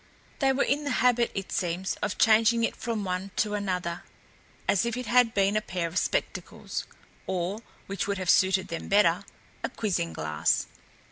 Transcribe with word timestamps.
They 0.39 0.51
were 0.51 0.63
in 0.63 0.83
the 0.83 0.89
habit, 1.05 1.29
it 1.35 1.51
seems, 1.51 1.93
of 2.01 2.17
changing 2.17 2.63
it 2.63 2.75
from 2.75 3.03
one 3.03 3.29
to 3.35 3.53
another, 3.53 4.01
as 4.67 4.83
if 4.83 4.97
it 4.97 5.05
had 5.05 5.35
been 5.35 5.55
a 5.55 5.61
pair 5.61 5.87
of 5.87 5.99
spectacles, 5.99 6.87
or 7.27 7.59
which 7.85 8.07
would 8.07 8.17
have 8.17 8.31
suited 8.31 8.69
them 8.69 8.87
better 8.87 9.23
a 9.63 9.69
quizzing 9.69 10.11
glass. 10.13 10.65